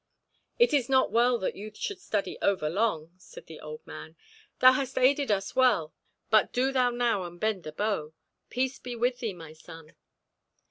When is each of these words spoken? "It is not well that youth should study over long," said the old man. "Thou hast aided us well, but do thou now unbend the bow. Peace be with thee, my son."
"It 0.57 0.73
is 0.73 0.89
not 0.89 1.11
well 1.11 1.37
that 1.37 1.55
youth 1.55 1.77
should 1.77 2.01
study 2.01 2.35
over 2.41 2.67
long," 2.71 3.11
said 3.17 3.45
the 3.45 3.59
old 3.59 3.85
man. 3.85 4.15
"Thou 4.57 4.71
hast 4.71 4.97
aided 4.97 5.29
us 5.29 5.55
well, 5.55 5.93
but 6.31 6.51
do 6.51 6.71
thou 6.71 6.89
now 6.89 7.21
unbend 7.21 7.61
the 7.63 7.71
bow. 7.71 8.15
Peace 8.49 8.79
be 8.79 8.95
with 8.95 9.19
thee, 9.19 9.33
my 9.33 9.53
son." 9.53 9.93